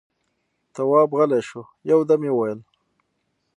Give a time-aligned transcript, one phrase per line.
[0.73, 2.59] تواب غلی شو، يودم يې وويل: